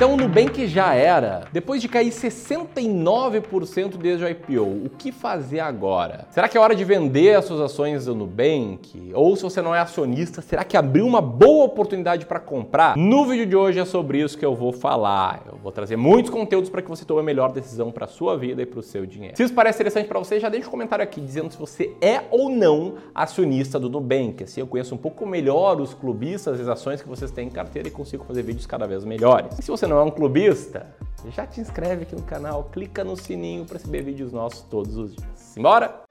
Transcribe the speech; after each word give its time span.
Então 0.00 0.14
o 0.14 0.16
Nubank 0.16 0.66
já 0.66 0.94
era. 0.94 1.42
Depois 1.52 1.82
de 1.82 1.86
cair 1.86 2.08
69% 2.08 3.98
desde 3.98 4.24
o 4.24 4.28
IPO, 4.30 4.86
o 4.86 4.90
que 4.96 5.12
fazer 5.12 5.60
agora? 5.60 6.26
Será 6.30 6.48
que 6.48 6.56
é 6.56 6.60
hora 6.60 6.74
de 6.74 6.82
vender 6.86 7.36
as 7.36 7.44
suas 7.44 7.60
ações 7.60 8.06
do 8.06 8.14
Nubank? 8.14 9.12
Ou 9.12 9.36
se 9.36 9.42
você 9.42 9.60
não 9.60 9.74
é 9.74 9.78
acionista, 9.78 10.40
será 10.40 10.64
que 10.64 10.74
abriu 10.74 11.06
uma 11.06 11.20
boa 11.20 11.66
oportunidade 11.66 12.24
para 12.24 12.40
comprar? 12.40 12.96
No 12.96 13.26
vídeo 13.26 13.44
de 13.44 13.54
hoje 13.54 13.78
é 13.78 13.84
sobre 13.84 14.22
isso 14.22 14.38
que 14.38 14.44
eu 14.46 14.54
vou 14.54 14.72
falar. 14.72 15.42
Eu 15.44 15.58
vou 15.62 15.70
trazer 15.70 15.96
muitos 15.96 16.30
conteúdos 16.30 16.70
para 16.70 16.80
que 16.80 16.88
você 16.88 17.04
tome 17.04 17.20
a 17.20 17.22
melhor 17.22 17.52
decisão 17.52 17.92
para 17.92 18.06
sua 18.06 18.38
vida 18.38 18.62
e 18.62 18.64
para 18.64 18.80
o 18.80 18.82
seu 18.82 19.04
dinheiro. 19.04 19.36
Se 19.36 19.42
isso 19.42 19.52
parece 19.52 19.76
interessante 19.76 20.08
para 20.08 20.18
você, 20.18 20.40
já 20.40 20.48
deixa 20.48 20.66
um 20.66 20.70
comentário 20.70 21.02
aqui 21.02 21.20
dizendo 21.20 21.50
se 21.50 21.58
você 21.58 21.94
é 22.00 22.22
ou 22.30 22.48
não 22.48 22.94
acionista 23.14 23.78
do 23.78 23.90
Nubank. 23.90 24.44
Assim 24.44 24.60
eu 24.60 24.66
conheço 24.66 24.94
um 24.94 24.98
pouco 24.98 25.26
melhor 25.26 25.78
os 25.78 25.92
clubistas, 25.92 26.58
as 26.58 26.68
ações 26.68 27.02
que 27.02 27.08
vocês 27.08 27.30
têm 27.30 27.48
em 27.48 27.50
carteira 27.50 27.88
e 27.88 27.90
consigo 27.90 28.24
fazer 28.24 28.42
vídeos 28.42 28.64
cada 28.64 28.86
vez 28.86 29.04
melhores. 29.04 29.58
E 29.58 29.62
se 29.62 29.70
você 29.70 29.89
não 29.90 29.98
é 29.98 30.02
um 30.04 30.10
clubista, 30.10 30.86
já 31.30 31.44
te 31.44 31.60
inscreve 31.60 32.04
aqui 32.04 32.14
no 32.14 32.22
canal, 32.22 32.70
clica 32.72 33.02
no 33.02 33.16
sininho 33.16 33.64
para 33.64 33.76
receber 33.76 34.02
vídeos 34.02 34.32
nossos 34.32 34.62
todos 34.62 34.96
os 34.96 35.16
dias. 35.16 35.28
Simbora? 35.34 36.09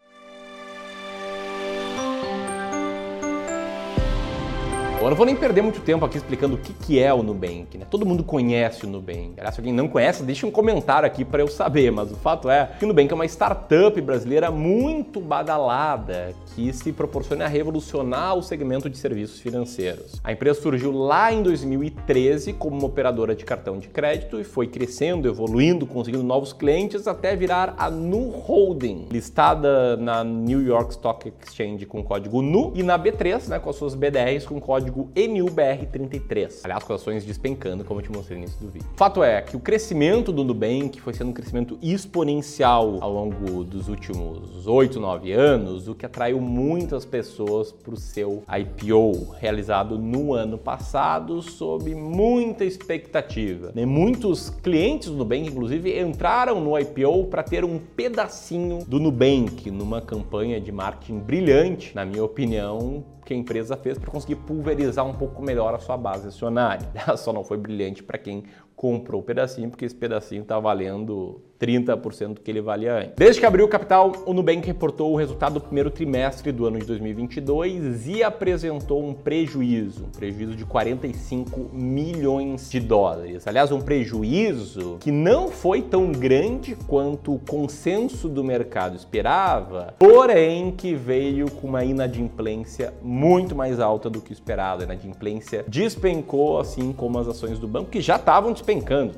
Bom, 5.00 5.06
eu 5.06 5.12
não 5.12 5.16
vou 5.16 5.26
nem 5.26 5.34
perder 5.34 5.62
muito 5.62 5.80
tempo 5.80 6.04
aqui 6.04 6.18
explicando 6.18 6.56
o 6.56 6.58
que, 6.58 6.74
que 6.74 7.00
é 7.00 7.14
o 7.14 7.24
Nubank, 7.24 7.78
né? 7.78 7.86
Todo 7.90 8.06
mundo 8.06 8.22
conhece 8.22 8.86
o 8.86 8.90
Nubank. 8.90 9.32
Aliás, 9.38 9.56
se 9.56 9.62
alguém 9.62 9.72
não 9.72 9.88
conhece, 9.88 10.24
deixa 10.24 10.46
um 10.46 10.52
comentário 10.52 11.08
aqui 11.08 11.24
para 11.24 11.42
eu 11.42 11.48
saber, 11.48 11.90
mas 11.90 12.12
o 12.12 12.16
fato 12.16 12.50
é 12.50 12.72
que 12.78 12.84
o 12.84 12.88
Nubank 12.90 13.10
é 13.10 13.16
uma 13.16 13.26
startup 13.26 14.02
brasileira 14.02 14.52
muito 14.52 15.22
badalada 15.22 16.34
que 16.54 16.74
se 16.74 16.92
proporciona 16.92 17.46
a 17.46 17.48
revolucionar 17.48 18.36
o 18.36 18.44
segmento 18.44 18.90
de 18.90 18.98
serviços 18.98 19.40
financeiros. 19.40 20.20
A 20.22 20.34
empresa 20.34 20.60
surgiu 20.60 20.92
lá 20.92 21.32
em 21.32 21.42
2013 21.44 22.52
como 22.52 22.78
uma 22.78 22.88
operadora 22.88 23.34
de 23.34 23.46
cartão 23.46 23.78
de 23.78 23.88
crédito 23.88 24.38
e 24.38 24.44
foi 24.44 24.68
crescendo, 24.68 25.30
evoluindo, 25.30 25.88
conseguindo 25.88 26.26
novos 26.26 26.52
clientes 26.52 27.08
até 27.08 27.38
virar 27.38 27.74
a 27.78 27.90
Nu 27.90 28.32
Holding, 28.32 29.08
listada 29.10 29.96
na 29.96 30.26
New 30.26 30.62
York 30.62 30.92
Stock 30.92 31.32
Exchange 31.42 31.86
com 31.86 32.04
código 32.04 32.42
NU 32.42 32.74
e 32.76 32.84
na 32.84 33.00
B3, 33.00 33.48
né, 33.48 33.60
com 33.60 33.70
as 33.70 33.78
suas 33.78 33.96
BDRs 33.96 34.46
com 34.46 34.60
código 34.60 34.89
código 34.90 35.10
NUBR33. 35.16 36.62
Aliás, 36.64 36.84
com 36.84 36.94
ações 36.94 37.24
despencando, 37.24 37.84
como 37.84 38.00
eu 38.00 38.04
te 38.04 38.12
mostrei 38.12 38.38
no 38.38 38.44
início 38.44 38.60
do 38.66 38.72
vídeo. 38.72 38.88
Fato 38.96 39.24
é 39.24 39.42
que 39.42 39.56
o 39.56 39.60
crescimento 39.60 40.32
do 40.32 40.44
Nubank 40.44 41.00
foi 41.00 41.14
sendo 41.14 41.30
um 41.30 41.34
crescimento 41.34 41.78
exponencial 41.82 42.98
ao 43.00 43.12
longo 43.12 43.64
dos 43.64 43.88
últimos 43.88 44.68
8, 44.68 45.00
9 45.00 45.32
anos, 45.32 45.88
o 45.88 45.96
que 45.96 46.06
atraiu 46.06 46.42
muitas 46.42 47.06
pessoas 47.06 47.72
para 47.72 47.94
o 47.94 47.98
seu 47.98 48.44
IPO, 48.50 49.36
realizado 49.40 49.98
no 49.98 50.34
ano 50.34 50.58
passado, 50.58 51.42
sob 51.42 51.94
muita 51.94 52.66
expectativa. 52.66 53.72
Né, 53.74 53.86
muitos 53.86 54.50
clientes 54.50 55.10
do 55.10 55.16
Nubank, 55.16 55.48
inclusive, 55.48 56.00
entraram 56.00 56.60
no 56.60 56.78
IPO 56.78 57.26
para 57.26 57.44
ter 57.44 57.64
um 57.64 57.78
pedacinho 57.78 58.80
do 58.86 59.00
Nubank 59.00 59.70
numa 59.70 60.02
campanha 60.02 60.60
de 60.60 60.72
marketing 60.72 61.20
brilhante, 61.20 61.96
na 61.96 62.06
minha 62.06 62.24
opinião, 62.24 63.04
que 63.30 63.34
a 63.36 63.38
empresa 63.38 63.78
fez 63.78 64.00
para 64.00 64.10
conseguir 64.10 64.38
pulverizar 64.38 65.06
um 65.06 65.14
pouco 65.14 65.40
melhor 65.40 65.76
a 65.76 65.78
sua 65.78 65.96
base 65.96 66.28
acionária. 66.28 66.90
Só 67.16 67.32
não 67.32 67.44
foi 67.44 67.58
brilhante 67.58 68.02
para 68.02 68.18
quem 68.18 68.44
comprou 68.80 69.20
o 69.20 69.24
pedacinho, 69.26 69.70
porque 69.70 69.84
esse 69.84 69.94
pedacinho 69.94 70.42
está 70.42 70.58
valendo 70.58 71.42
30% 71.60 72.36
do 72.36 72.42
que 72.42 72.50
ele 72.50 72.62
valia 72.62 72.96
antes. 72.96 73.14
Desde 73.18 73.42
que 73.42 73.46
abriu 73.46 73.66
o 73.66 73.68
capital, 73.68 74.14
o 74.26 74.34
Nubank 74.34 74.66
reportou 74.66 75.12
o 75.12 75.18
resultado 75.18 75.56
do 75.56 75.62
primeiro 75.62 75.92
trimestre 75.92 76.52
do 76.52 76.66
ano 76.66 76.80
de 76.80 76.86
2022 76.86 78.08
e 78.08 78.24
apresentou 78.24 79.06
um 79.06 79.14
prejuízo, 79.14 80.06
um 80.06 80.18
prejuízo 80.18 80.56
de 80.56 80.64
45 80.64 81.72
milhões 81.74 82.72
de 82.72 82.80
dólares. 82.80 83.46
Aliás, 83.46 83.72
um 83.72 83.82
prejuízo 83.82 84.96
que 85.02 85.12
não 85.12 85.50
foi 85.50 85.82
tão 85.82 86.14
grande 86.14 86.78
quanto 86.88 87.36
o 87.36 87.40
consenso 87.40 88.30
do 88.30 88.44
mercado 88.44 88.96
esperava, 88.96 89.94
porém 90.00 90.72
que 90.72 90.96
veio 90.96 91.52
com 91.52 91.68
uma 91.68 91.84
inadimplência 91.84 92.94
muito 93.02 93.54
mais 93.54 93.82
alta 93.82 94.10
do 94.10 94.22
que 94.22 94.32
esperado. 94.32 94.84
A 94.84 94.86
inadimplência 94.86 95.66
despencou, 95.68 96.60
assim 96.60 96.94
como 96.94 97.20
as 97.20 97.28
ações 97.28 97.60
do 97.60 97.68
banco, 97.68 97.90
que 97.90 98.00
já 98.00 98.16
estavam 98.16 98.54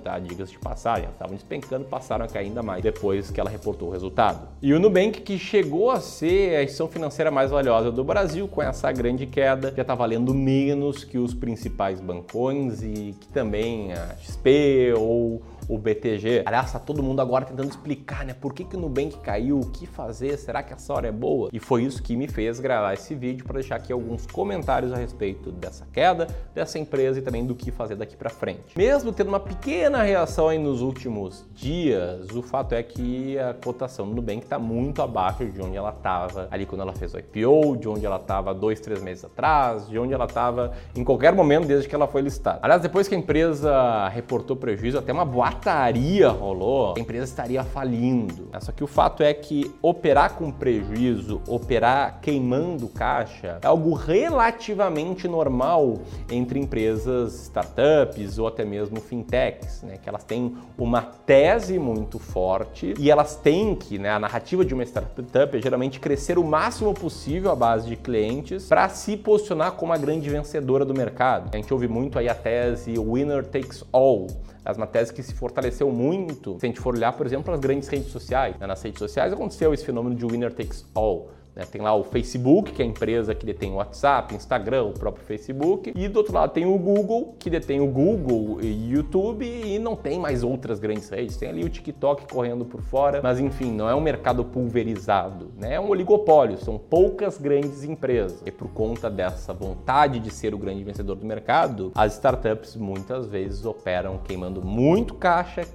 tá? 0.04 0.18
Diga-se 0.20 0.54
de 0.54 0.60
passagem, 0.60 1.10
estavam 1.10 1.36
despencando, 1.36 1.86
passaram 1.86 2.24
a 2.24 2.28
cair 2.28 2.46
ainda 2.46 2.64
mais 2.64 2.82
depois 2.82 3.30
que 3.30 3.40
ela 3.40 3.50
reportou 3.50 3.90
o 3.90 3.92
resultado. 3.92 4.48
E 4.62 4.74
o 4.74 4.80
Nubank, 4.80 5.22
que 5.22 5.38
chegou 5.38 5.92
a 5.92 6.00
ser 6.00 6.56
a 6.56 6.64
instituição 6.64 6.88
financeira 6.88 7.30
mais 7.30 7.52
valiosa 7.52 7.92
do 7.92 8.04
Brasil, 8.04 8.48
com 8.48 8.62
essa 8.62 8.92
grande 8.92 9.26
queda, 9.26 9.74
já 9.76 9.82
está 9.82 9.94
valendo 9.94 10.34
menos 10.34 11.04
que 11.04 11.18
os 11.18 11.34
principais 11.34 12.00
bancões 12.00 12.82
e 12.82 13.16
que 13.20 13.28
também 13.28 13.92
a 13.94 14.16
XP 14.22 14.94
ou 14.98 15.42
o 15.72 15.78
BTG. 15.78 16.44
Aliás, 16.46 16.74
tá 16.74 16.80
todo 16.80 17.02
mundo 17.02 17.22
agora 17.22 17.46
tentando 17.46 17.70
explicar, 17.70 18.26
né? 18.26 18.34
Por 18.34 18.54
que, 18.54 18.66
que 18.66 18.76
o 18.76 18.80
Nubank 18.80 19.18
caiu, 19.20 19.58
o 19.58 19.72
que 19.72 19.88
fazer, 19.88 20.38
será 20.38 20.62
que 20.62 20.74
essa 20.74 20.94
hora 20.94 21.08
é 21.08 21.12
boa? 21.14 21.50
E 21.54 21.60
foi 21.60 21.84
isso 21.84 22.04
que 22.04 22.18
me 22.18 22.28
fez 22.28 22.60
gravar 22.60 22.94
esse 22.94 23.16
vídeo 23.16 23.46
para 23.46 23.54
deixar 23.54 23.78
aqui 23.78 23.94
alguns 23.94 24.26
comentários 24.26 24.92
a 24.92 24.98
respeito 24.98 25.50
dessa 25.50 25.88
queda, 25.94 26.28
dessa 26.54 26.78
empresa 26.78 27.20
e 27.20 27.22
também 27.22 27.46
do 27.46 27.56
que 27.56 27.72
fazer 27.72 27.96
daqui 27.96 28.18
para 28.18 28.30
frente. 28.30 28.78
Mesmo 28.78 29.14
tendo 29.14 29.30
uma 29.30 29.40
pequena 29.40 30.04
reação 30.04 30.50
aí 30.50 30.58
nos 30.58 30.82
últimos 30.82 31.46
dias, 31.54 32.30
o 32.32 32.42
fato 32.42 32.76
é 32.76 32.84
que 32.84 33.40
a 33.40 33.54
cotação 33.54 34.10
do 34.10 34.16
Nubank 34.16 34.44
está 34.44 34.60
muito 34.60 35.02
abaixo 35.02 35.46
de 35.46 35.62
onde 35.62 35.78
ela 35.78 35.92
estava 35.92 36.50
ali 36.52 36.66
quando 36.66 36.82
ela 36.82 36.94
fez 36.94 37.14
o 37.14 37.18
IPO, 37.18 37.78
de 37.78 37.88
onde 37.88 38.06
ela 38.06 38.18
estava 38.18 38.54
dois, 38.54 38.82
três 38.82 39.02
meses 39.02 39.24
atrás, 39.24 39.88
de 39.88 39.98
onde 39.98 40.14
ela 40.14 40.26
estava 40.26 40.74
em 40.94 41.04
qualquer 41.06 41.34
momento 41.34 41.66
desde 41.66 41.88
que 41.88 41.96
ela 41.96 42.08
foi 42.08 42.22
listada. 42.22 42.60
Aliás, 42.62 42.82
depois 42.82 43.08
que 43.08 43.16
a 43.16 43.18
empresa 43.18 44.10
reportou 44.10 44.58
prejuízo, 44.58 44.98
até 44.98 45.14
uma 45.14 45.24
boate 45.24 45.61
boataria 45.62 46.30
rolou, 46.30 46.96
a 46.98 47.00
empresa 47.00 47.26
estaria 47.26 47.64
falindo. 47.64 48.50
Só 48.60 48.72
que 48.72 48.84
o 48.84 48.88
fato 48.88 49.22
é 49.22 49.32
que 49.34 49.72
operar 49.82 50.34
com 50.34 50.52
prejuízo, 50.52 51.40
operar 51.48 52.20
queimando 52.20 52.88
caixa, 52.88 53.60
é 53.62 53.68
algo 53.68 53.94
relativamente 53.94 55.28
normal 55.28 56.00
entre 56.30 56.60
empresas 56.60 57.44
startups 57.44 58.40
ou 58.40 58.48
até 58.48 58.66
mesmo 58.66 59.00
fintechs, 59.00 59.84
né? 59.84 59.98
Que 60.02 60.10
elas 60.10 60.24
têm 60.24 60.58
uma 60.78 61.02
tese 61.02 61.78
muito 61.78 62.18
forte 62.18 62.96
e 62.98 63.12
elas 63.12 63.36
têm 63.36 63.76
que, 63.76 64.00
né? 64.00 64.10
A 64.10 64.20
narrativa 64.20 64.66
de 64.66 64.74
uma 64.74 64.84
startup 64.84 65.56
é 65.56 65.62
geralmente 65.62 66.00
crescer 66.00 66.40
o 66.40 66.44
máximo 66.44 66.94
possível 66.94 67.52
à 67.52 67.56
base 67.56 67.88
de 67.88 67.96
clientes 67.96 68.68
para 68.68 68.90
se 68.90 69.16
posicionar 69.16 69.74
como 69.74 69.94
a 69.94 69.98
grande 69.98 70.28
vencedora 70.28 70.84
do 70.84 70.94
mercado. 70.94 71.52
A 71.54 71.58
gente 71.58 71.72
ouve 71.72 71.88
muito 71.88 72.18
aí 72.18 72.28
a 72.28 72.36
tese 72.36 72.98
winner 72.98 73.46
takes 73.46 73.84
all 73.92 74.28
as 74.64 74.78
tese 74.92 75.14
que 75.14 75.24
se 75.24 75.34
fortaleceu 75.34 75.92
muito 75.92 76.60
se 76.60 76.66
a 76.66 76.70
gente 76.70 76.80
for 76.80 76.96
olhar, 76.96 77.14
por 77.14 77.26
exemplo, 77.26 77.54
as 77.54 77.60
grandes 77.60 77.88
redes 77.88 78.12
sociais. 78.12 78.58
Né? 78.60 78.68
Nas 78.68 78.82
redes 78.82 79.00
sociais 79.00 79.34
aconteceu 79.34 79.74
esse 79.74 79.86
fenômeno 79.86 80.16
de 80.16 80.26
winner 80.26 80.54
takes 80.54 80.86
all. 80.94 81.30
Né? 81.56 81.66
Tem 81.66 81.82
lá 81.82 81.94
o 81.94 82.04
Facebook, 82.04 82.72
que 82.72 82.82
é 82.82 82.86
a 82.86 82.88
empresa 82.88 83.36
que 83.36 83.46
detém 83.46 83.72
o 83.72 83.76
WhatsApp, 83.76 84.34
Instagram, 84.34 84.84
o 84.84 84.94
próprio 84.94 85.24
Facebook, 85.26 85.92
e 85.96 86.08
do 86.08 86.18
outro 86.18 86.34
lado 86.34 86.52
tem 86.52 86.66
o 86.66 86.78
Google, 86.78 87.36
que 87.38 87.50
detém 87.50 87.82
o 87.82 87.88
Google 87.88 88.60
e 88.62 88.92
YouTube, 88.92 89.46
e 89.46 89.78
não 89.80 89.96
tem 89.96 90.20
mais 90.20 90.44
outras 90.44 90.80
grandes 90.80 91.10
redes. 91.10 91.38
Tem 91.38 91.50
ali 91.50 91.64
o 91.64 91.70
TikTok 91.70 92.32
correndo 92.32 92.66
por 92.66 92.82
fora, 92.82 93.22
mas 93.22 93.40
enfim, 93.40 93.72
não 93.72 93.90
é 93.90 93.96
um 93.96 94.02
mercado 94.02 94.44
pulverizado, 94.46 95.52
né? 95.58 95.76
é 95.76 95.80
um 95.80 95.90
oligopólio, 95.90 96.58
são 96.58 96.78
poucas 96.78 97.38
grandes 97.38 97.84
empresas. 97.84 98.42
E 98.46 98.52
por 98.52 98.70
conta 98.70 99.10
dessa 99.10 99.54
vontade 99.54 100.20
de 100.20 100.32
ser 100.32 100.54
o 100.54 100.58
grande 100.58 100.84
vencedor 100.84 101.16
do 101.16 101.26
mercado, 101.26 101.92
as 101.96 102.14
startups 102.14 102.76
muitas 102.76 103.26
vezes 103.26 103.66
operam 103.66 104.20
queimando 104.24 104.62
muito 104.66 105.14
caixa, 105.16 105.66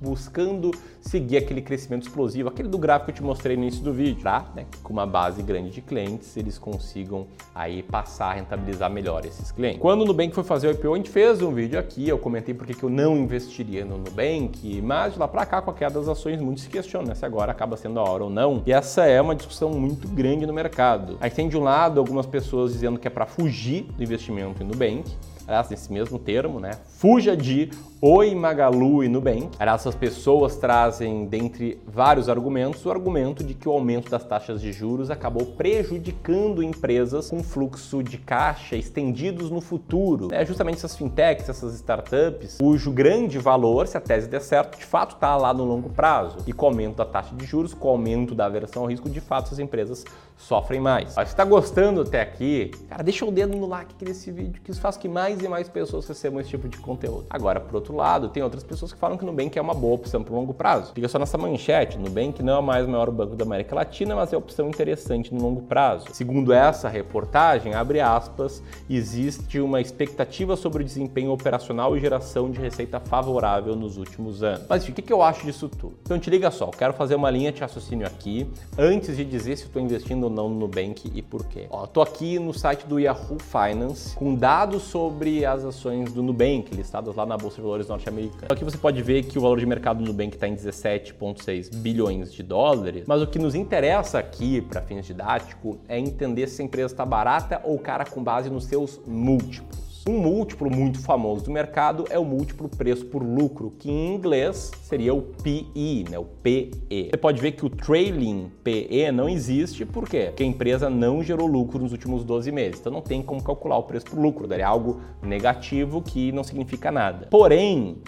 buscando 0.00 0.70
seguir 1.00 1.38
aquele 1.38 1.62
crescimento 1.62 2.02
explosivo, 2.02 2.48
aquele 2.48 2.68
do 2.68 2.78
gráfico 2.78 3.06
que 3.06 3.10
eu 3.12 3.16
te 3.16 3.22
mostrei 3.22 3.56
no 3.56 3.62
início 3.62 3.82
do 3.82 3.92
vídeo, 3.92 4.22
tá? 4.22 4.46
Né? 4.54 4.66
Com 4.82 4.92
uma 4.92 5.06
base 5.06 5.42
grande 5.42 5.70
de 5.70 5.80
clientes, 5.80 6.36
eles 6.36 6.58
consigam 6.58 7.26
aí 7.54 7.82
passar 7.82 8.30
a 8.30 8.32
rentabilizar 8.34 8.90
melhor 8.90 9.24
esses 9.24 9.50
clientes. 9.50 9.80
Quando 9.80 10.02
o 10.02 10.04
Nubank 10.04 10.34
foi 10.34 10.44
fazer 10.44 10.68
o 10.68 10.70
IPO, 10.72 10.92
a 10.92 10.96
gente 10.96 11.10
fez 11.10 11.42
um 11.42 11.52
vídeo 11.52 11.78
aqui, 11.78 12.08
eu 12.08 12.18
comentei 12.18 12.54
por 12.54 12.66
que 12.66 12.82
eu 12.82 12.90
não 12.90 13.16
investiria 13.16 13.84
no 13.84 13.98
Nubank, 13.98 14.82
mas 14.82 15.14
de 15.14 15.18
lá 15.18 15.26
para 15.26 15.46
cá, 15.46 15.62
com 15.62 15.70
a 15.70 15.74
queda 15.74 15.98
das 15.98 16.08
ações, 16.08 16.40
muito 16.40 16.60
se 16.60 16.68
questiona 16.68 17.08
né? 17.08 17.14
se 17.14 17.24
agora 17.24 17.50
acaba 17.52 17.76
sendo 17.76 17.98
a 17.98 18.02
hora 18.02 18.24
ou 18.24 18.30
não. 18.30 18.62
E 18.66 18.72
essa 18.72 19.04
é 19.04 19.20
uma 19.20 19.34
discussão 19.34 19.70
muito 19.70 20.06
grande 20.08 20.46
no 20.46 20.52
mercado. 20.52 21.16
Aí 21.20 21.30
tem 21.30 21.48
de 21.48 21.56
um 21.56 21.62
lado 21.62 21.98
algumas 21.98 22.26
pessoas 22.26 22.72
dizendo 22.72 22.98
que 22.98 23.06
é 23.06 23.10
para 23.10 23.26
fugir 23.26 23.82
do 23.96 24.02
investimento 24.02 24.62
no 24.62 24.70
Nubank, 24.70 25.04
aliás, 25.48 25.70
nesse 25.70 25.90
mesmo 25.90 26.18
termo, 26.18 26.60
né? 26.60 26.72
Fuja 26.84 27.34
de 27.34 27.70
Oi, 28.00 28.32
Magalu 28.32 29.02
e 29.02 29.08
Nubank. 29.08 29.48
Essas 29.58 29.94
pessoas 29.94 30.54
trazem, 30.54 31.26
dentre 31.26 31.80
vários 31.84 32.28
argumentos, 32.28 32.84
o 32.86 32.90
argumento 32.90 33.42
de 33.42 33.54
que 33.54 33.68
o 33.68 33.72
aumento 33.72 34.08
das 34.08 34.22
taxas 34.22 34.60
de 34.60 34.72
juros 34.72 35.10
acabou 35.10 35.46
prejudicando 35.46 36.62
empresas 36.62 37.30
com 37.30 37.42
fluxo 37.42 38.02
de 38.02 38.18
caixa 38.18 38.76
estendidos 38.76 39.50
no 39.50 39.60
futuro. 39.60 40.28
É 40.30 40.44
justamente 40.46 40.76
essas 40.76 40.94
fintechs, 40.94 41.48
essas 41.48 41.74
startups, 41.74 42.58
cujo 42.58 42.92
grande 42.92 43.38
valor, 43.38 43.88
se 43.88 43.96
a 43.96 44.00
tese 44.00 44.28
der 44.28 44.42
certo, 44.42 44.78
de 44.78 44.84
fato 44.84 45.14
está 45.14 45.36
lá 45.36 45.52
no 45.52 45.64
longo 45.64 45.88
prazo. 45.88 46.38
E 46.46 46.52
com 46.52 46.66
o 46.66 46.68
aumento 46.68 46.96
da 46.96 47.04
taxa 47.04 47.34
de 47.34 47.44
juros, 47.44 47.74
com 47.74 47.88
o 47.88 47.90
aumento 47.92 48.34
da 48.34 48.46
aversão 48.46 48.82
ao 48.82 48.88
risco, 48.88 49.08
de 49.10 49.20
fato 49.20 49.46
essas 49.46 49.58
empresas 49.58 50.04
sofrem 50.36 50.80
mais. 50.80 51.14
Se 51.14 51.20
está 51.22 51.44
gostando 51.44 52.02
até 52.02 52.20
aqui, 52.20 52.70
cara, 52.88 53.02
deixa 53.02 53.24
o 53.26 53.32
dedo 53.32 53.56
no 53.56 53.66
like 53.66 53.92
aqui 53.92 54.04
nesse 54.04 54.30
vídeo, 54.30 54.62
que 54.62 54.70
isso 54.70 54.80
faz 54.80 54.96
que 54.96 55.08
mais 55.08 55.37
mais 55.38 55.44
e 55.44 55.48
mais 55.48 55.68
pessoas 55.68 56.06
recebam 56.06 56.40
esse 56.40 56.50
tipo 56.50 56.68
de 56.68 56.78
conteúdo. 56.78 57.26
Agora, 57.30 57.60
por 57.60 57.74
outro 57.76 57.94
lado, 57.94 58.28
tem 58.28 58.42
outras 58.42 58.64
pessoas 58.64 58.92
que 58.92 58.98
falam 58.98 59.16
que 59.16 59.24
o 59.24 59.26
Nubank 59.26 59.58
é 59.58 59.62
uma 59.62 59.74
boa 59.74 59.94
opção 59.94 60.22
para 60.22 60.34
longo 60.34 60.54
prazo. 60.54 60.92
Fica 60.94 61.08
só 61.08 61.18
nessa 61.18 61.36
manchete, 61.36 61.98
Nubank 61.98 62.42
não 62.42 62.58
é 62.58 62.62
mais 62.62 62.86
o 62.86 62.88
maior 62.88 63.10
banco 63.10 63.36
da 63.36 63.44
América 63.44 63.74
Latina, 63.74 64.16
mas 64.16 64.32
é 64.32 64.36
opção 64.36 64.68
interessante 64.68 65.32
no 65.34 65.40
longo 65.40 65.62
prazo. 65.62 66.06
Segundo 66.12 66.52
essa 66.52 66.88
reportagem, 66.88 67.74
abre 67.74 68.00
aspas, 68.00 68.62
existe 68.88 69.60
uma 69.60 69.80
expectativa 69.80 70.56
sobre 70.56 70.82
o 70.82 70.86
desempenho 70.86 71.30
operacional 71.30 71.96
e 71.96 72.00
geração 72.00 72.50
de 72.50 72.58
receita 72.58 72.98
favorável 73.00 73.76
nos 73.76 73.96
últimos 73.96 74.42
anos. 74.42 74.66
Mas 74.68 74.88
o 74.88 74.92
que 74.92 75.12
eu 75.12 75.22
acho 75.22 75.44
disso 75.44 75.68
tudo? 75.68 75.94
Então 76.02 76.18
te 76.18 76.30
liga 76.30 76.50
só, 76.50 76.66
eu 76.66 76.70
quero 76.70 76.92
fazer 76.92 77.14
uma 77.14 77.30
linha 77.30 77.52
de 77.52 77.60
raciocínio 77.60 78.06
aqui 78.06 78.48
antes 78.76 79.16
de 79.16 79.24
dizer 79.24 79.56
se 79.56 79.64
estou 79.64 79.80
investindo 79.80 80.24
ou 80.24 80.30
não 80.30 80.48
no 80.48 80.60
Nubank 80.60 81.10
e 81.14 81.22
por 81.22 81.44
quê. 81.46 81.66
Ó, 81.70 81.86
tô 81.86 82.00
aqui 82.00 82.38
no 82.38 82.52
site 82.52 82.86
do 82.86 82.98
Yahoo 82.98 83.38
Finance 83.38 84.14
com 84.16 84.34
dados 84.34 84.82
sobre 84.82 85.27
as 85.44 85.64
ações 85.64 86.12
do 86.12 86.22
Nubank 86.22 86.74
listadas 86.74 87.14
lá 87.14 87.26
na 87.26 87.36
Bolsa 87.36 87.56
de 87.56 87.62
Valores 87.62 87.88
norte-americana. 87.88 88.48
Aqui 88.50 88.64
você 88.64 88.78
pode 88.78 89.02
ver 89.02 89.24
que 89.24 89.38
o 89.38 89.42
valor 89.42 89.58
de 89.58 89.66
mercado 89.66 90.02
do 90.02 90.04
Nubank 90.04 90.34
está 90.34 90.48
em 90.48 90.54
17,6 90.54 91.74
bilhões 91.74 92.32
de 92.32 92.42
dólares, 92.42 93.04
mas 93.06 93.20
o 93.20 93.26
que 93.26 93.38
nos 93.38 93.54
interessa 93.54 94.18
aqui 94.18 94.60
para 94.60 94.80
fins 94.82 95.06
didáticos 95.06 95.76
é 95.88 95.98
entender 95.98 96.46
se 96.48 96.62
a 96.62 96.64
empresa 96.64 96.94
está 96.94 97.04
barata 97.04 97.60
ou 97.64 97.78
cara 97.78 98.04
com 98.04 98.22
base 98.22 98.48
nos 98.48 98.64
seus 98.64 99.00
múltiplos. 99.06 99.87
Um 100.08 100.18
múltiplo 100.20 100.74
muito 100.74 101.02
famoso 101.02 101.44
do 101.44 101.50
mercado 101.50 102.06
é 102.08 102.18
o 102.18 102.24
múltiplo 102.24 102.66
preço 102.66 103.04
por 103.04 103.22
lucro, 103.22 103.70
que 103.78 103.90
em 103.90 104.14
inglês 104.14 104.70
seria 104.80 105.12
o 105.12 105.20
PE, 105.20 106.06
né, 106.08 106.18
o 106.18 106.24
PE. 106.24 107.10
Você 107.10 107.16
pode 107.18 107.42
ver 107.42 107.52
que 107.52 107.66
o 107.66 107.68
trailing 107.68 108.50
PE 108.64 109.12
não 109.12 109.28
existe, 109.28 109.84
por 109.84 110.08
quê? 110.08 110.28
Porque 110.28 110.42
a 110.42 110.46
empresa 110.46 110.88
não 110.88 111.22
gerou 111.22 111.46
lucro 111.46 111.78
nos 111.78 111.92
últimos 111.92 112.24
12 112.24 112.50
meses, 112.50 112.80
então 112.80 112.90
não 112.90 113.02
tem 113.02 113.20
como 113.20 113.42
calcular 113.42 113.76
o 113.76 113.82
preço 113.82 114.06
por 114.06 114.18
lucro, 114.18 114.46
daria 114.46 114.66
algo 114.66 114.98
negativo 115.22 116.00
que 116.00 116.32
não 116.32 116.42
significa 116.42 116.90
nada. 116.90 117.26
Porém, 117.30 117.98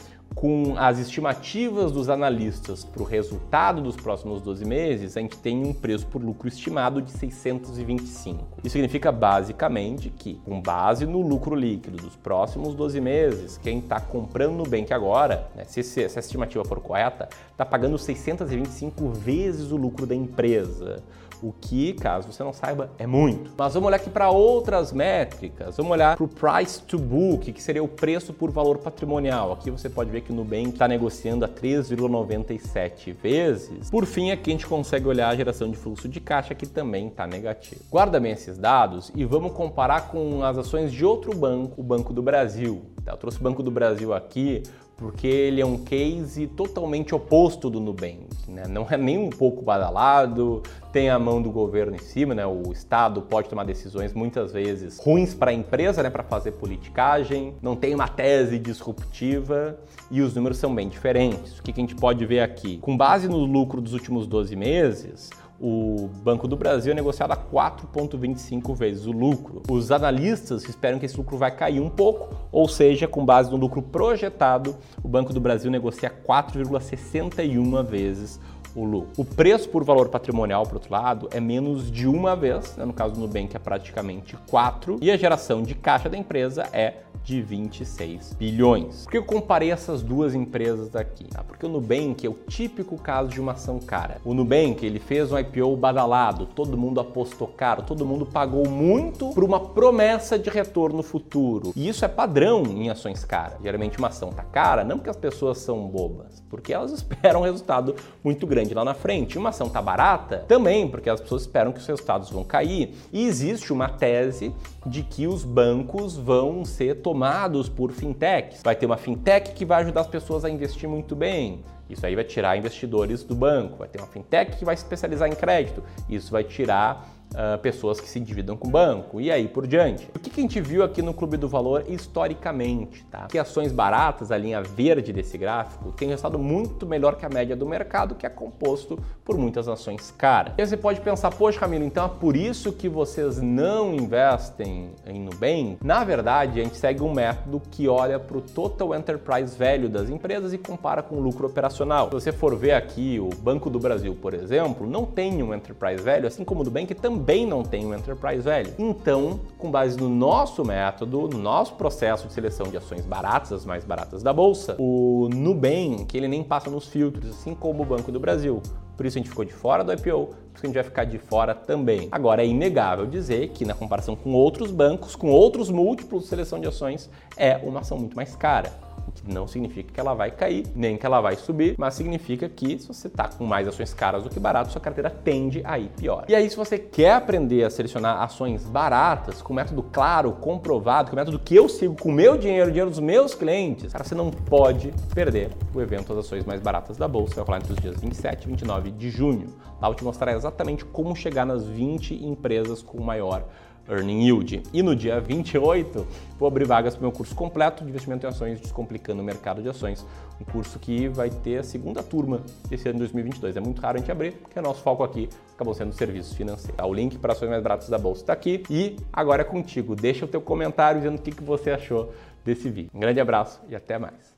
com 0.40 0.72
as 0.78 0.98
estimativas 0.98 1.92
dos 1.92 2.08
analistas 2.08 2.82
para 2.82 3.02
o 3.02 3.04
resultado 3.04 3.82
dos 3.82 3.94
próximos 3.94 4.40
12 4.40 4.64
meses, 4.64 5.14
a 5.14 5.20
gente 5.20 5.36
tem 5.36 5.62
um 5.62 5.74
preço 5.74 6.06
por 6.06 6.24
lucro 6.24 6.48
estimado 6.48 7.02
de 7.02 7.10
625. 7.10 8.46
Isso 8.64 8.72
significa 8.72 9.12
basicamente 9.12 10.08
que, 10.08 10.40
com 10.42 10.58
base 10.58 11.04
no 11.04 11.20
lucro 11.20 11.54
líquido 11.54 11.98
dos 11.98 12.16
próximos 12.16 12.74
12 12.74 13.02
meses, 13.02 13.58
quem 13.58 13.80
está 13.80 14.00
comprando 14.00 14.52
no 14.52 14.64
Nubank 14.64 14.90
agora, 14.94 15.46
né, 15.54 15.64
se, 15.64 15.82
se 15.82 16.02
essa 16.02 16.20
estimativa 16.20 16.64
for 16.64 16.80
correta, 16.80 17.28
está 17.52 17.66
pagando 17.66 17.98
625 17.98 19.10
vezes 19.10 19.70
o 19.70 19.76
lucro 19.76 20.06
da 20.06 20.14
empresa 20.14 21.02
o 21.42 21.52
que, 21.52 21.94
caso 21.94 22.30
você 22.30 22.42
não 22.42 22.52
saiba, 22.52 22.90
é 22.98 23.06
muito. 23.06 23.50
Mas 23.56 23.74
vamos 23.74 23.86
olhar 23.88 23.96
aqui 23.96 24.10
para 24.10 24.30
outras 24.30 24.92
métricas. 24.92 25.76
Vamos 25.76 25.92
olhar 25.92 26.16
para 26.16 26.24
o 26.24 26.28
price 26.28 26.82
to 26.82 26.98
book, 26.98 27.52
que 27.52 27.62
seria 27.62 27.82
o 27.82 27.88
preço 27.88 28.32
por 28.32 28.50
valor 28.50 28.78
patrimonial. 28.78 29.52
Aqui 29.52 29.70
você 29.70 29.88
pode 29.88 30.10
ver 30.10 30.20
que 30.20 30.29
o 30.30 30.34
Nubank 30.34 30.70
está 30.70 30.88
negociando 30.88 31.44
a 31.44 31.48
3,97 31.48 33.14
vezes. 33.14 33.90
Por 33.90 34.06
fim, 34.06 34.30
aqui 34.30 34.50
a 34.50 34.52
gente 34.52 34.66
consegue 34.66 35.06
olhar 35.06 35.28
a 35.28 35.36
geração 35.36 35.70
de 35.70 35.76
fluxo 35.76 36.08
de 36.08 36.20
caixa, 36.20 36.54
que 36.54 36.66
também 36.66 37.08
está 37.08 37.26
negativo. 37.26 37.80
Guarda 37.90 38.18
bem 38.18 38.32
esses 38.32 38.56
dados 38.56 39.12
e 39.14 39.24
vamos 39.24 39.52
comparar 39.52 40.08
com 40.08 40.42
as 40.42 40.56
ações 40.56 40.92
de 40.92 41.04
outro 41.04 41.34
banco, 41.36 41.80
o 41.80 41.84
Banco 41.84 42.12
do 42.12 42.22
Brasil. 42.22 42.82
Tá, 43.04 43.12
eu 43.12 43.16
trouxe 43.16 43.38
o 43.38 43.42
Banco 43.42 43.62
do 43.62 43.70
Brasil 43.70 44.12
aqui 44.14 44.62
porque 45.00 45.26
ele 45.26 45.62
é 45.62 45.66
um 45.66 45.78
case 45.78 46.46
totalmente 46.46 47.14
oposto 47.14 47.70
do 47.70 47.80
Nubank, 47.80 48.28
né? 48.46 48.64
não 48.68 48.86
é 48.88 48.98
nem 48.98 49.16
um 49.16 49.30
pouco 49.30 49.62
badalado, 49.62 50.62
tem 50.92 51.08
a 51.08 51.18
mão 51.18 51.40
do 51.40 51.50
governo 51.50 51.96
em 51.96 51.98
cima, 51.98 52.34
né? 52.34 52.46
o 52.46 52.70
Estado 52.70 53.22
pode 53.22 53.48
tomar 53.48 53.64
decisões 53.64 54.12
muitas 54.12 54.52
vezes 54.52 54.98
ruins 54.98 55.32
para 55.32 55.52
a 55.52 55.54
empresa, 55.54 56.02
né? 56.02 56.10
para 56.10 56.22
fazer 56.22 56.52
politicagem, 56.52 57.54
não 57.62 57.74
tem 57.74 57.94
uma 57.94 58.08
tese 58.08 58.58
disruptiva 58.58 59.78
e 60.10 60.20
os 60.20 60.34
números 60.34 60.58
são 60.58 60.74
bem 60.74 60.86
diferentes. 60.86 61.58
O 61.58 61.62
que 61.62 61.70
a 61.70 61.74
gente 61.74 61.94
pode 61.94 62.26
ver 62.26 62.40
aqui? 62.40 62.76
Com 62.76 62.94
base 62.94 63.26
no 63.26 63.38
lucro 63.38 63.80
dos 63.80 63.94
últimos 63.94 64.26
12 64.26 64.54
meses, 64.54 65.30
o 65.60 66.08
Banco 66.22 66.48
do 66.48 66.56
Brasil 66.56 66.92
é 66.92 66.94
negociado 66.94 67.32
a 67.32 67.36
4,25 67.36 68.74
vezes 68.74 69.04
o 69.04 69.12
lucro. 69.12 69.62
Os 69.68 69.92
analistas 69.92 70.66
esperam 70.66 70.98
que 70.98 71.04
esse 71.04 71.16
lucro 71.18 71.36
vai 71.36 71.54
cair 71.54 71.80
um 71.80 71.90
pouco, 71.90 72.34
ou 72.50 72.66
seja, 72.66 73.06
com 73.06 73.24
base 73.24 73.50
no 73.50 73.58
lucro 73.58 73.82
projetado, 73.82 74.74
o 75.04 75.08
Banco 75.08 75.34
do 75.34 75.40
Brasil 75.40 75.70
negocia 75.70 76.10
4,61 76.10 77.84
vezes 77.84 78.40
o 78.74 78.84
lucro. 78.84 79.10
O 79.16 79.24
preço 79.24 79.68
por 79.68 79.84
valor 79.84 80.08
patrimonial, 80.08 80.64
por 80.64 80.74
outro 80.74 80.92
lado, 80.92 81.28
é 81.32 81.40
menos 81.40 81.90
de 81.90 82.06
uma 82.06 82.36
vez, 82.36 82.76
né? 82.76 82.84
no 82.84 82.92
caso 82.92 83.14
do 83.14 83.20
Nubank 83.20 83.54
é 83.54 83.58
praticamente 83.58 84.36
4, 84.48 84.98
e 85.00 85.10
a 85.10 85.16
geração 85.16 85.62
de 85.62 85.74
caixa 85.74 86.08
da 86.08 86.16
empresa 86.16 86.68
é 86.72 86.94
de 87.22 87.42
26 87.42 88.34
bilhões. 88.34 89.04
Por 89.04 89.10
que 89.10 89.18
eu 89.18 89.24
comparei 89.24 89.70
essas 89.70 90.02
duas 90.02 90.34
empresas 90.34 90.94
aqui? 90.96 91.26
Ah, 91.34 91.44
porque 91.44 91.66
o 91.66 91.68
Nubank 91.68 92.26
é 92.26 92.30
o 92.30 92.36
típico 92.48 92.96
caso 92.96 93.28
de 93.28 93.40
uma 93.40 93.52
ação 93.52 93.78
cara. 93.78 94.18
O 94.24 94.34
Nubank 94.34 94.84
ele 94.84 94.98
fez 94.98 95.30
um 95.30 95.38
IPO 95.38 95.76
badalado, 95.76 96.46
todo 96.46 96.76
mundo 96.76 97.00
apostou 97.00 97.48
caro, 97.48 97.82
todo 97.82 98.06
mundo 98.06 98.24
pagou 98.24 98.68
muito 98.68 99.30
por 99.30 99.44
uma 99.44 99.60
promessa 99.60 100.38
de 100.38 100.48
retorno 100.48 101.02
futuro. 101.02 101.72
E 101.76 101.88
isso 101.88 102.04
é 102.04 102.08
padrão 102.08 102.62
em 102.62 102.88
ações 102.88 103.24
caras. 103.24 103.58
Geralmente 103.62 103.98
uma 103.98 104.08
ação 104.08 104.30
tá 104.30 104.42
cara 104.42 104.84
não 104.84 104.96
porque 104.96 105.10
as 105.10 105.16
pessoas 105.16 105.58
são 105.58 105.86
bobas, 105.86 106.42
porque 106.48 106.72
elas 106.72 106.92
esperam 106.92 107.40
um 107.40 107.44
resultado 107.44 107.94
muito 108.24 108.46
grande 108.46 108.59
lá 108.74 108.84
na 108.84 108.94
frente. 108.94 109.38
Uma 109.38 109.50
ação 109.50 109.68
tá 109.68 109.80
barata 109.80 110.44
também 110.46 110.88
porque 110.88 111.10
as 111.10 111.20
pessoas 111.20 111.42
esperam 111.42 111.72
que 111.72 111.80
os 111.80 111.86
resultados 111.86 112.30
vão 112.30 112.44
cair. 112.44 112.94
E 113.12 113.26
existe 113.26 113.72
uma 113.72 113.88
tese 113.88 114.54
de 114.86 115.02
que 115.02 115.26
os 115.26 115.44
bancos 115.44 116.16
vão 116.16 116.64
ser 116.64 117.02
tomados 117.02 117.68
por 117.68 117.92
fintechs. 117.92 118.62
Vai 118.62 118.76
ter 118.76 118.86
uma 118.86 118.96
fintech 118.96 119.52
que 119.52 119.64
vai 119.64 119.82
ajudar 119.82 120.02
as 120.02 120.06
pessoas 120.06 120.44
a 120.44 120.50
investir 120.50 120.88
muito 120.88 121.16
bem. 121.16 121.62
Isso 121.92 122.06
aí 122.06 122.14
vai 122.14 122.24
tirar 122.24 122.56
investidores 122.56 123.22
do 123.22 123.34
banco. 123.34 123.78
Vai 123.78 123.88
ter 123.88 123.98
uma 123.98 124.06
fintech 124.06 124.56
que 124.56 124.64
vai 124.64 124.76
se 124.76 124.82
especializar 124.82 125.28
em 125.28 125.34
crédito. 125.34 125.82
Isso 126.08 126.30
vai 126.30 126.44
tirar 126.44 127.08
uh, 127.30 127.58
pessoas 127.58 128.00
que 128.00 128.08
se 128.08 128.18
endividam 128.18 128.56
com 128.56 128.68
o 128.68 128.70
banco 128.70 129.20
e 129.20 129.30
aí 129.30 129.48
por 129.48 129.66
diante. 129.66 130.08
O 130.14 130.18
que, 130.18 130.30
que 130.30 130.40
a 130.40 130.42
gente 130.42 130.60
viu 130.60 130.82
aqui 130.82 131.02
no 131.02 131.14
Clube 131.14 131.36
do 131.36 131.48
Valor 131.48 131.84
historicamente, 131.88 133.04
tá? 133.04 133.26
Que 133.26 133.38
ações 133.38 133.72
baratas, 133.72 134.30
a 134.30 134.38
linha 134.38 134.62
verde 134.62 135.12
desse 135.12 135.36
gráfico, 135.36 135.92
tem 135.92 136.08
resultado 136.08 136.38
muito 136.38 136.86
melhor 136.86 137.16
que 137.16 137.26
a 137.26 137.28
média 137.28 137.56
do 137.56 137.66
mercado, 137.66 138.14
que 138.14 138.26
é 138.26 138.28
composto 138.28 138.98
por 139.24 139.36
muitas 139.36 139.68
ações 139.68 140.12
caras. 140.16 140.54
E 140.58 140.62
aí 140.62 140.66
você 140.66 140.76
pode 140.76 141.00
pensar, 141.00 141.30
poxa, 141.30 141.58
Camilo, 141.58 141.84
então 141.84 142.06
é 142.06 142.08
por 142.08 142.36
isso 142.36 142.72
que 142.72 142.88
vocês 142.88 143.40
não 143.40 143.94
investem 143.94 144.90
em 145.06 145.20
Nubank? 145.20 145.78
Na 145.82 146.04
verdade, 146.04 146.60
a 146.60 146.64
gente 146.64 146.76
segue 146.76 147.02
um 147.02 147.12
método 147.12 147.60
que 147.70 147.88
olha 147.88 148.18
para 148.18 148.36
o 148.36 148.40
Total 148.40 148.94
Enterprise 148.94 149.56
Value 149.56 149.88
das 149.88 150.08
empresas 150.08 150.52
e 150.52 150.58
compara 150.58 151.02
com 151.02 151.16
o 151.16 151.20
lucro 151.20 151.46
operacional. 151.46 151.79
Se 151.80 152.10
você 152.10 152.32
for 152.32 152.56
ver 152.56 152.72
aqui 152.72 153.18
o 153.18 153.30
Banco 153.42 153.70
do 153.70 153.78
Brasil, 153.78 154.14
por 154.14 154.34
exemplo, 154.34 154.86
não 154.86 155.04
tem 155.04 155.42
um 155.42 155.54
Enterprise 155.54 156.02
Value, 156.02 156.26
assim 156.26 156.44
como 156.44 156.60
o 156.60 156.64
do 156.64 156.70
Bank 156.70 156.94
também 156.94 157.30
também 157.30 157.46
não 157.46 157.62
tem 157.62 157.86
um 157.86 157.94
Enterprise 157.94 158.42
Value. 158.42 158.74
Então, 158.78 159.40
com 159.58 159.70
base 159.70 159.96
no 159.96 160.08
nosso 160.08 160.64
método, 160.64 161.28
no 161.28 161.38
nosso 161.38 161.74
processo 161.74 162.26
de 162.26 162.32
seleção 162.32 162.66
de 162.66 162.76
ações 162.76 163.04
baratas, 163.06 163.52
as 163.52 163.64
mais 163.64 163.84
baratas 163.84 164.22
da 164.22 164.32
bolsa, 164.32 164.76
o 164.78 165.28
Nubank, 165.32 166.16
ele 166.16 166.28
nem 166.28 166.42
passa 166.42 166.70
nos 166.70 166.86
filtros, 166.86 167.30
assim 167.30 167.54
como 167.54 167.82
o 167.82 167.86
Banco 167.86 168.10
do 168.10 168.18
Brasil. 168.18 168.60
Por 168.96 169.06
isso 169.06 169.16
a 169.16 169.20
gente 169.20 169.30
ficou 169.30 169.44
de 169.44 169.52
fora 169.52 169.82
do 169.82 169.92
IPO, 169.92 170.26
por 170.26 170.56
isso 170.56 170.64
a 170.64 170.66
gente 170.66 170.74
vai 170.74 170.84
ficar 170.84 171.04
de 171.04 171.18
fora 171.18 171.54
também. 171.54 172.08
Agora 172.12 172.42
é 172.42 172.46
inegável 172.46 173.06
dizer 173.06 173.48
que 173.48 173.64
na 173.64 173.74
comparação 173.74 174.14
com 174.14 174.32
outros 174.32 174.70
bancos, 174.70 175.16
com 175.16 175.30
outros 175.30 175.70
múltiplos 175.70 176.24
de 176.24 176.28
seleção 176.28 176.60
de 176.60 176.68
ações, 176.68 177.08
é 177.36 177.56
uma 177.62 177.80
ação 177.80 177.96
muito 177.98 178.14
mais 178.14 178.36
cara 178.36 178.70
que 179.14 179.32
não 179.32 179.46
significa 179.46 179.92
que 179.92 180.00
ela 180.00 180.14
vai 180.14 180.30
cair, 180.30 180.66
nem 180.74 180.96
que 180.96 181.04
ela 181.04 181.20
vai 181.20 181.36
subir, 181.36 181.74
mas 181.78 181.94
significa 181.94 182.48
que 182.48 182.78
se 182.78 182.88
você 182.88 183.06
está 183.08 183.28
com 183.28 183.44
mais 183.44 183.66
ações 183.66 183.92
caras 183.92 184.22
do 184.22 184.30
que 184.30 184.40
baratas, 184.40 184.72
sua 184.72 184.80
carteira 184.80 185.10
tende 185.10 185.62
a 185.64 185.78
ir 185.78 185.90
pior. 185.90 186.24
E 186.28 186.34
aí, 186.34 186.48
se 186.48 186.56
você 186.56 186.78
quer 186.78 187.12
aprender 187.12 187.64
a 187.64 187.70
selecionar 187.70 188.22
ações 188.22 188.64
baratas, 188.64 189.42
com 189.42 189.52
método 189.52 189.82
claro, 189.82 190.32
comprovado, 190.32 191.10
com 191.10 191.16
método 191.16 191.38
que 191.38 191.54
eu 191.54 191.68
sigo 191.68 191.94
com 191.94 192.08
o 192.08 192.12
meu 192.12 192.36
dinheiro, 192.36 192.68
o 192.68 192.72
dinheiro 192.72 192.90
dos 192.90 193.00
meus 193.00 193.34
clientes, 193.34 193.92
cara, 193.92 194.04
você 194.04 194.14
não 194.14 194.30
pode 194.30 194.92
perder 195.14 195.50
o 195.74 195.80
evento 195.80 196.14
das 196.14 196.26
ações 196.26 196.44
mais 196.44 196.60
baratas 196.60 196.96
da 196.96 197.08
Bolsa, 197.08 197.36
vai 197.36 197.44
rolar 197.44 197.58
entre 197.58 197.72
os 197.72 197.78
dias 197.78 198.00
27 198.00 198.44
e 198.44 198.48
29 198.48 198.90
de 198.90 199.10
junho. 199.10 199.46
Lá 199.80 199.88
eu 199.88 199.94
te 199.94 200.04
mostrar 200.04 200.32
exatamente 200.32 200.84
como 200.84 201.16
chegar 201.16 201.46
nas 201.46 201.66
20 201.66 202.24
empresas 202.24 202.82
com 202.82 203.00
maior 203.02 203.44
Earning 203.90 204.22
Yield. 204.22 204.62
E 204.72 204.82
no 204.82 204.94
dia 204.94 205.20
28, 205.20 206.06
vou 206.38 206.46
abrir 206.46 206.64
vagas 206.64 206.94
para 206.94 207.00
o 207.00 207.02
meu 207.02 207.12
curso 207.12 207.34
completo 207.34 207.82
de 207.84 207.90
investimento 207.90 208.24
em 208.24 208.28
ações, 208.28 208.60
descomplicando 208.60 209.20
o 209.20 209.24
mercado 209.24 209.62
de 209.62 209.68
ações. 209.68 210.06
Um 210.40 210.44
curso 210.44 210.78
que 210.78 211.08
vai 211.08 211.28
ter 211.28 211.58
a 211.58 211.62
segunda 211.62 212.02
turma 212.02 212.42
desse 212.68 212.88
ano 212.88 212.94
de 212.94 213.00
2022. 213.00 213.56
É 213.56 213.60
muito 213.60 213.80
raro 213.80 213.96
a 213.96 214.00
gente 214.00 214.10
abrir, 214.10 214.32
porque 214.32 214.58
o 214.58 214.62
nosso 214.62 214.82
foco 214.82 215.02
aqui 215.02 215.28
acabou 215.54 215.74
sendo 215.74 215.92
serviços 215.92 216.34
financeiros. 216.34 216.80
O 216.82 216.94
link 216.94 217.18
para 217.18 217.32
ações 217.32 217.50
mais 217.50 217.62
baratas 217.62 217.88
da 217.88 217.98
bolsa 217.98 218.22
está 218.22 218.32
aqui. 218.32 218.62
E 218.70 218.96
agora 219.12 219.42
é 219.42 219.44
contigo. 219.44 219.96
Deixa 219.96 220.24
o 220.24 220.28
teu 220.28 220.40
comentário 220.40 221.00
dizendo 221.00 221.18
o 221.18 221.22
que, 221.22 221.32
que 221.32 221.42
você 221.42 221.70
achou 221.70 222.12
desse 222.44 222.70
vídeo. 222.70 222.90
Um 222.94 223.00
grande 223.00 223.20
abraço 223.20 223.60
e 223.68 223.74
até 223.74 223.98
mais. 223.98 224.28